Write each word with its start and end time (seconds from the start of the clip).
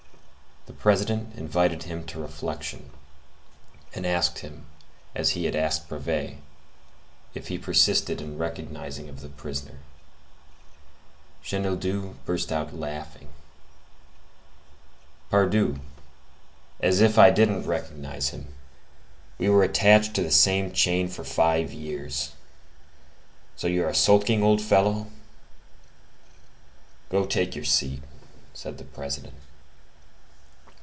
The 0.67 0.73
President 0.87 1.35
invited 1.37 1.83
him 1.83 2.05
to 2.05 2.19
reflection, 2.21 2.91
and 3.95 4.05
asked 4.05 4.39
him 4.39 4.67
as 5.15 5.31
he 5.31 5.45
had 5.45 5.55
asked 5.55 5.89
Brevet, 5.89 6.37
if 7.33 7.47
he 7.47 7.57
persisted 7.57 8.21
in 8.21 8.37
recognition 8.37 9.09
of 9.09 9.21
the 9.21 9.27
prisoner. 9.27 9.79
Chenildieu 11.43 12.13
burst 12.25 12.51
out 12.51 12.75
laughing. 12.75 13.29
"Pardieu, 15.31 15.79
as 16.79 17.01
if 17.01 17.17
I 17.17 17.31
didn't 17.31 17.63
recognize 17.65 18.29
him! 18.29 18.53
We 19.39 19.49
were 19.49 19.63
attached 19.63 20.13
to 20.15 20.23
the 20.23 20.31
same 20.31 20.71
chain 20.73 21.07
for 21.07 21.23
five 21.23 21.73
years. 21.73 22.33
So 23.55 23.65
you 23.65 23.83
are 23.83 23.95
sulking, 23.95 24.43
old 24.43 24.61
fellow?" 24.61 25.07
"Go 27.09 27.25
take 27.25 27.55
your 27.55 27.65
seat," 27.65 28.03
said 28.53 28.77
the 28.77 28.85
President. 28.85 29.33